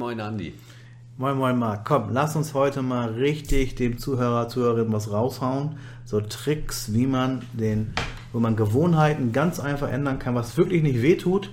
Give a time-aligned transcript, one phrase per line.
[0.00, 0.54] moin, Andi.
[1.18, 1.84] Moin, moin, Marc.
[1.84, 5.76] Komm, lass uns heute mal richtig dem Zuhörer, Zuhörerin was raushauen.
[6.06, 7.92] So Tricks, wie man den,
[8.32, 11.50] wo man Gewohnheiten ganz einfach ändern kann, was wirklich nicht wehtut,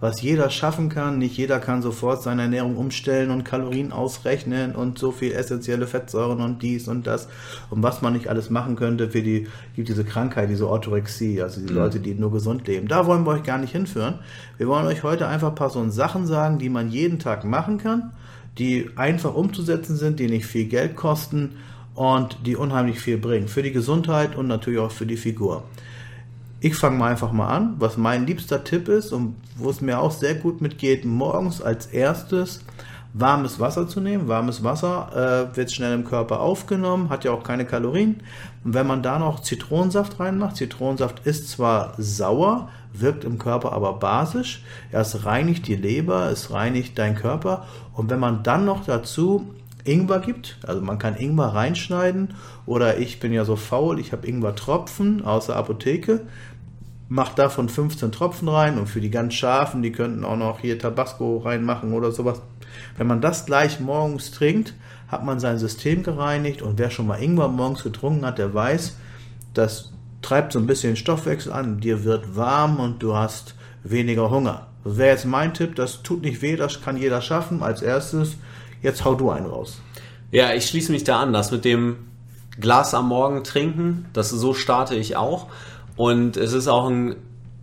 [0.00, 1.18] was jeder schaffen kann.
[1.18, 6.40] Nicht jeder kann sofort seine Ernährung umstellen und Kalorien ausrechnen und so viel essentielle Fettsäuren
[6.40, 7.28] und dies und das.
[7.70, 9.46] Und was man nicht alles machen könnte für die,
[9.76, 11.78] gibt diese Krankheit, diese Orthorexie, also die mhm.
[11.78, 12.88] Leute, die nur gesund leben.
[12.88, 14.20] Da wollen wir euch gar nicht hinführen.
[14.58, 17.78] Wir wollen euch heute einfach ein paar so Sachen sagen, die man jeden Tag machen
[17.78, 18.12] kann
[18.58, 21.56] die einfach umzusetzen sind, die nicht viel Geld kosten
[21.94, 23.48] und die unheimlich viel bringen.
[23.48, 25.64] Für die Gesundheit und natürlich auch für die Figur.
[26.62, 29.98] Ich fange mal einfach mal an, was mein liebster Tipp ist und wo es mir
[29.98, 32.60] auch sehr gut mitgeht, morgens als erstes
[33.14, 34.28] warmes Wasser zu nehmen.
[34.28, 38.20] Warmes Wasser äh, wird schnell im Körper aufgenommen, hat ja auch keine Kalorien.
[38.62, 43.94] Und wenn man da noch Zitronensaft reinmacht, Zitronensaft ist zwar sauer, wirkt im Körper aber
[43.94, 44.62] basisch.
[44.92, 47.66] Ja, es reinigt die Leber, es reinigt deinen Körper.
[47.94, 52.34] Und wenn man dann noch dazu Ingwer gibt, also man kann Ingwer reinschneiden
[52.66, 56.20] oder ich bin ja so faul, ich habe Ingwer-Tropfen aus der Apotheke,
[57.10, 60.78] macht davon 15 Tropfen rein und für die ganz scharfen, die könnten auch noch hier
[60.78, 62.40] Tabasco reinmachen oder sowas.
[62.96, 64.74] Wenn man das gleich morgens trinkt,
[65.08, 68.96] hat man sein System gereinigt und wer schon mal Ingwer morgens getrunken hat, der weiß,
[69.54, 74.68] das treibt so ein bisschen Stoffwechsel an, dir wird warm und du hast weniger Hunger.
[74.84, 77.60] Das wäre jetzt mein Tipp, das tut nicht weh, das kann jeder schaffen.
[77.60, 78.36] Als erstes,
[78.82, 79.80] jetzt hau du einen raus.
[80.30, 81.96] Ja, ich schließe mich da an, das mit dem
[82.60, 85.48] Glas am Morgen trinken, das so starte ich auch.
[86.00, 87.16] Und es ist auch ein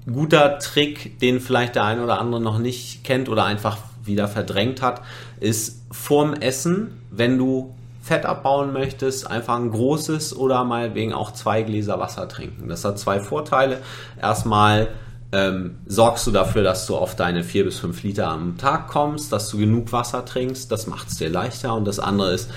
[0.05, 4.83] guter Trick, den vielleicht der eine oder andere noch nicht kennt oder einfach wieder verdrängt
[4.83, 5.01] hat,
[5.39, 11.63] ist vorm Essen, wenn du Fett abbauen möchtest, einfach ein großes oder meinetwegen auch zwei
[11.63, 12.69] Gläser Wasser trinken.
[12.69, 13.79] Das hat zwei Vorteile.
[14.21, 14.89] Erstmal
[15.31, 19.31] ähm, sorgst du dafür, dass du auf deine vier bis fünf Liter am Tag kommst,
[19.31, 20.71] dass du genug Wasser trinkst.
[20.71, 21.73] Das macht es dir leichter.
[21.73, 22.51] Und das andere ist,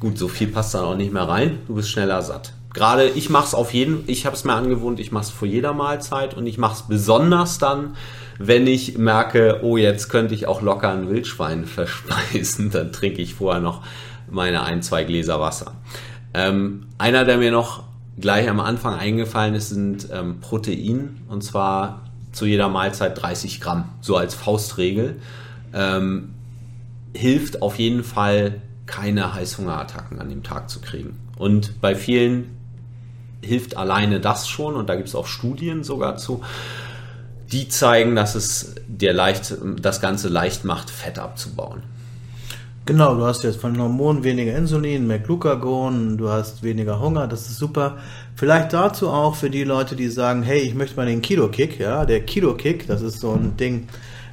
[0.00, 1.58] gut, so viel passt dann auch nicht mehr rein.
[1.66, 2.54] Du bist schneller satt.
[2.74, 5.48] Gerade ich mache es auf jeden, ich habe es mir angewohnt, ich mache es vor
[5.48, 7.96] jeder Mahlzeit und ich mache es besonders dann,
[8.38, 13.34] wenn ich merke, oh, jetzt könnte ich auch locker ein Wildschwein verspeisen, dann trinke ich
[13.34, 13.82] vorher noch
[14.30, 15.72] meine ein, zwei Gläser Wasser.
[16.34, 17.84] Ähm, einer, der mir noch
[18.18, 22.02] gleich am Anfang eingefallen ist, sind ähm, Protein und zwar
[22.32, 25.16] zu jeder Mahlzeit 30 Gramm, so als Faustregel.
[25.72, 26.34] Ähm,
[27.14, 31.18] hilft auf jeden Fall, keine Heißhungerattacken an dem Tag zu kriegen.
[31.36, 32.57] Und bei vielen
[33.42, 36.42] hilft alleine das schon, und da gibt es auch Studien sogar zu,
[37.52, 41.82] die zeigen, dass es dir leicht, das Ganze leicht macht, Fett abzubauen.
[42.84, 47.42] Genau, du hast jetzt von Hormonen weniger Insulin, mehr Glucagon, du hast weniger Hunger, das
[47.42, 47.98] ist super.
[48.34, 52.06] Vielleicht dazu auch für die Leute, die sagen, hey, ich möchte mal den Kilo-Kick, ja,
[52.06, 53.88] der Kilo-Kick, das ist so ein Ding,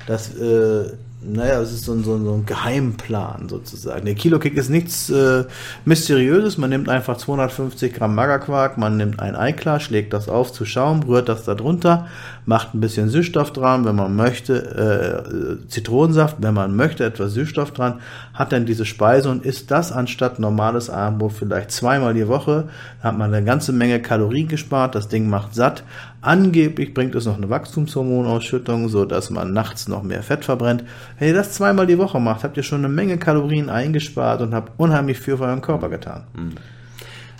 [0.07, 4.05] das äh, naja, es ist so ein, so, ein, so ein Geheimplan sozusagen.
[4.05, 5.45] Der Kilo-Kick ist nichts äh,
[5.83, 6.57] Mysteriöses.
[6.57, 11.01] Man nimmt einfach 250 Gramm Magerquark, man nimmt ein Eiklar, schlägt das auf zu Schaum,
[11.03, 12.07] rührt das da drunter,
[12.45, 17.71] macht ein bisschen Süßstoff dran, wenn man möchte, äh, Zitronensaft, wenn man möchte, etwas Süßstoff
[17.71, 18.01] dran,
[18.33, 22.67] hat dann diese Speise und isst das anstatt normales Abendbrot vielleicht zweimal die Woche.
[23.01, 25.83] Da hat man eine ganze Menge Kalorien gespart, das Ding macht satt.
[26.25, 30.83] Angeblich bringt es noch eine Wachstumshormonausschüttung, so dass man nachts noch mehr Fett verbrennt.
[31.17, 34.53] Wenn ihr das zweimal die Woche macht, habt ihr schon eine Menge Kalorien eingespart und
[34.53, 36.23] habt unheimlich viel für euren Körper getan.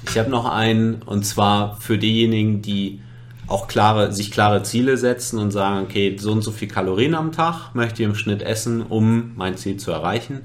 [0.07, 3.01] Ich habe noch einen, und zwar für diejenigen, die
[3.47, 7.31] auch klare, sich klare Ziele setzen und sagen, okay, so und so viel Kalorien am
[7.31, 10.41] Tag möchte ich im Schnitt essen, um mein Ziel zu erreichen.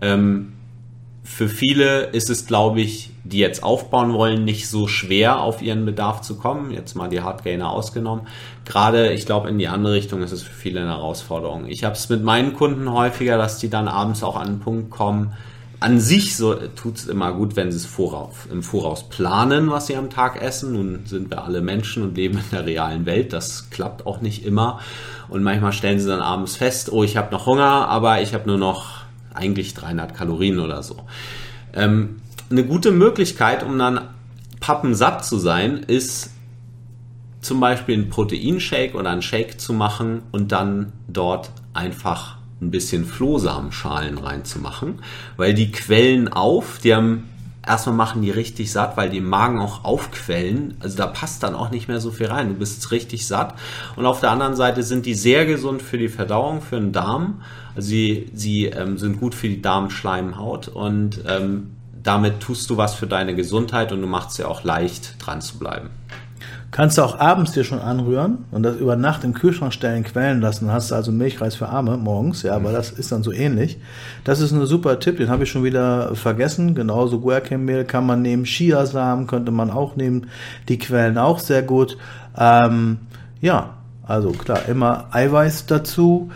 [0.00, 0.52] Ähm,
[1.24, 5.86] für viele ist es, glaube ich, die jetzt aufbauen wollen, nicht so schwer auf ihren
[5.86, 6.70] Bedarf zu kommen.
[6.70, 8.26] Jetzt mal die Hardgainer ausgenommen.
[8.66, 11.66] Gerade, ich glaube, in die andere Richtung ist es für viele eine Herausforderung.
[11.66, 14.90] Ich habe es mit meinen Kunden häufiger, dass die dann abends auch an den Punkt
[14.90, 15.32] kommen.
[15.80, 19.86] An sich so, tut es immer gut, wenn sie es voraus, im Voraus planen, was
[19.86, 20.74] sie am Tag essen.
[20.74, 23.32] Nun sind wir alle Menschen und leben in der realen Welt.
[23.32, 24.80] Das klappt auch nicht immer.
[25.30, 28.46] Und manchmal stellen sie dann abends fest, oh, ich habe noch Hunger, aber ich habe
[28.46, 28.93] nur noch
[29.34, 31.04] eigentlich 300 Kalorien oder so.
[31.72, 32.16] Ähm,
[32.50, 34.00] eine gute Möglichkeit, um dann
[34.60, 36.30] pappensatt zu sein, ist
[37.40, 43.04] zum Beispiel einen Proteinshake oder einen Shake zu machen und dann dort einfach ein bisschen
[43.04, 45.00] Flohsamenschalen reinzumachen,
[45.36, 47.28] weil die quellen auf, die haben
[47.66, 50.76] erstmal machen die richtig satt, weil die im Magen auch aufquellen.
[50.80, 52.48] Also da passt dann auch nicht mehr so viel rein.
[52.48, 53.54] Du bist richtig satt.
[53.96, 57.42] Und auf der anderen Seite sind die sehr gesund für die Verdauung, für den Darm.
[57.74, 61.70] Also sie, sie ähm, sind gut für die Darmschleimhaut und ähm,
[62.02, 65.40] damit tust du was für deine Gesundheit und du machst es ja auch leicht, dran
[65.40, 65.88] zu bleiben.
[66.74, 70.40] Kannst du auch abends dir schon anrühren und das über Nacht im Kühlschrank stellen, quellen
[70.40, 70.66] lassen.
[70.66, 73.78] Dann hast du also Milchreis für Arme morgens, ja, aber das ist dann so ähnlich.
[74.24, 76.74] Das ist ein super Tipp, den habe ich schon wieder vergessen.
[76.74, 80.26] Genauso Guercam-Mehl kann man nehmen, Chiasamen könnte man auch nehmen.
[80.68, 81.96] Die quellen auch sehr gut.
[82.36, 82.98] Ähm,
[83.40, 86.32] ja, also klar, immer Eiweiß dazu.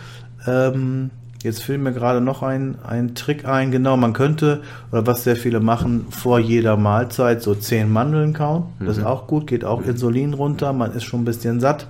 [0.46, 1.10] Ähm,
[1.42, 3.70] Jetzt fällt mir gerade noch ein, ein Trick ein.
[3.70, 8.64] Genau, man könnte, oder was sehr viele machen, vor jeder Mahlzeit so zehn Mandeln kauen.
[8.80, 9.02] Das mhm.
[9.02, 10.72] ist auch gut, geht auch Insulin runter.
[10.72, 11.86] Man ist schon ein bisschen satt.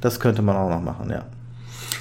[0.00, 1.24] Das könnte man auch noch machen, ja.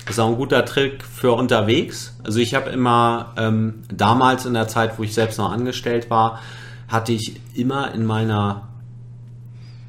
[0.06, 2.16] Das ist auch ein guter Trick für unterwegs.
[2.24, 6.40] Also ich habe immer ähm, damals in der Zeit, wo ich selbst noch angestellt war,
[6.88, 8.68] hatte ich immer in meiner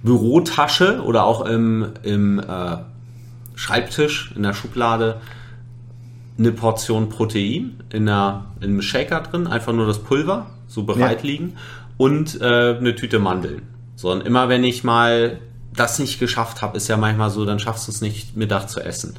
[0.03, 2.76] Bürotasche oder auch im, im äh,
[3.55, 5.20] Schreibtisch in der Schublade
[6.38, 11.23] eine Portion Protein in, einer, in einem Shaker drin, einfach nur das Pulver, so bereit
[11.23, 11.26] ja.
[11.26, 11.55] liegen,
[11.96, 13.62] und äh, eine Tüte Mandeln.
[13.96, 15.38] So, und immer wenn ich mal
[15.75, 18.81] das nicht geschafft habe, ist ja manchmal so, dann schaffst du es nicht, Mittag zu
[18.81, 19.17] essen.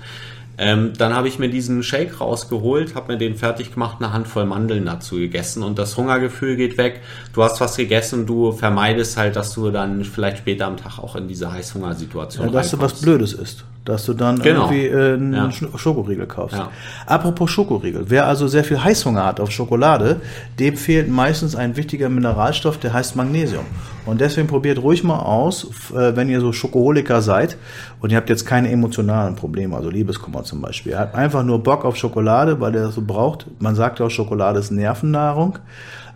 [0.57, 4.45] Ähm, dann habe ich mir diesen Shake rausgeholt, habe mir den fertig gemacht, eine Handvoll
[4.45, 7.01] Mandeln dazu gegessen und das Hungergefühl geht weg.
[7.33, 11.15] Du hast was gegessen, du vermeidest halt, dass du dann vielleicht später am Tag auch
[11.15, 14.71] in diese Heißhungersituation ja, dass du was Blödes isst dass du dann genau.
[14.71, 15.51] irgendwie äh, einen ja.
[15.51, 16.57] Schokoriegel kaufst.
[16.57, 16.69] Ja.
[17.05, 20.21] Apropos Schokoriegel, wer also sehr viel Heißhunger hat auf Schokolade,
[20.59, 23.65] dem fehlt meistens ein wichtiger Mineralstoff, der heißt Magnesium.
[24.05, 27.57] Und deswegen probiert ruhig mal aus, äh, wenn ihr so Schokoholiker seid
[27.99, 30.93] und ihr habt jetzt keine emotionalen Probleme, also Liebeskummer zum Beispiel.
[30.93, 33.47] Ihr habt einfach nur Bock auf Schokolade, weil ihr das so braucht.
[33.59, 35.59] Man sagt ja auch, Schokolade ist Nervennahrung.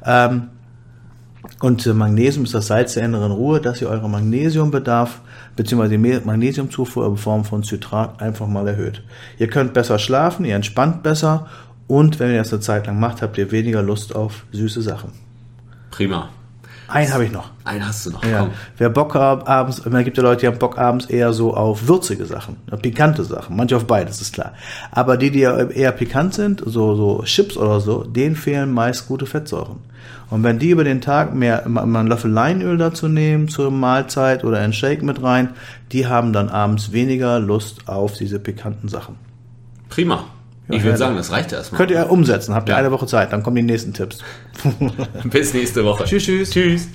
[0.05, 0.49] Ähm,
[1.62, 5.21] und Magnesium ist das Salz der inneren Ruhe, dass ihr eure Magnesiumbedarf
[5.56, 5.89] bzw.
[5.89, 9.04] die Magnesiumzufuhr in Form von Citrat einfach mal erhöht.
[9.39, 11.48] Ihr könnt besser schlafen, ihr entspannt besser
[11.88, 15.12] und wenn ihr das eine Zeit lang macht, habt ihr weniger Lust auf süße Sachen.
[15.89, 16.30] Prima.
[16.87, 17.49] Einen habe ich noch.
[17.65, 18.23] Einen hast du noch.
[18.23, 18.39] Ja.
[18.39, 18.51] Komm.
[18.77, 21.87] Wer Bock hat, abends, man gibt ja Leute, die haben Bock abends eher so auf
[21.87, 23.55] würzige Sachen, pikante Sachen.
[23.55, 24.53] Manche auf beides, ist klar.
[24.91, 29.25] Aber die, die eher pikant sind, so, so Chips oder so, denen fehlen meist gute
[29.25, 29.77] Fettsäuren.
[30.29, 34.43] Und wenn die über den Tag mehr, mal einen Löffel Leinöl dazu nehmen zur Mahlzeit
[34.43, 35.49] oder einen Shake mit rein,
[35.91, 39.15] die haben dann abends weniger Lust auf diese pikanten Sachen.
[39.89, 40.25] Prima.
[40.69, 41.77] Ich würde sagen, das reicht erstmal.
[41.77, 42.77] Könnt ihr umsetzen, habt ihr ja.
[42.77, 44.19] eine Woche Zeit, dann kommen die nächsten Tipps.
[45.23, 46.03] Bis nächste Woche.
[46.03, 46.49] Tschüss, tschüss.
[46.51, 46.87] Tschüss.